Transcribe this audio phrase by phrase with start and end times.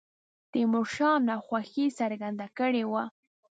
[0.51, 3.03] تیمور شاه ناخوښي څرګنده کړې وه.